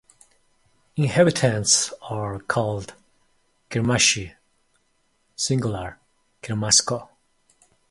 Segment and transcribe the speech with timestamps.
[0.95, 2.95] Inhabitants are called
[3.69, 4.33] "cremaschi",
[5.35, 5.99] singular
[6.41, 7.09] "cremasco".